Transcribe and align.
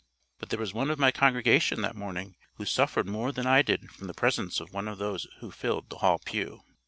But 0.39 0.49
there 0.49 0.57
was 0.57 0.73
one 0.73 0.89
of 0.89 0.97
my 0.97 1.11
congregation 1.11 1.83
that 1.83 1.95
morning 1.95 2.35
who 2.55 2.65
suffered 2.65 3.05
more 3.05 3.31
than 3.31 3.45
I 3.45 3.61
did 3.61 3.91
from 3.91 4.07
the 4.07 4.15
presence 4.15 4.59
of 4.59 4.73
one 4.73 4.87
of 4.87 4.97
those 4.97 5.27
who 5.41 5.51
filled 5.51 5.91
the 5.91 5.99
Hall 5.99 6.17
pew. 6.17 6.61